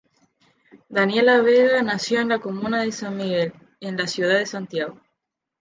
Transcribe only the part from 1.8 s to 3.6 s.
nació en la comuna de San Miguel,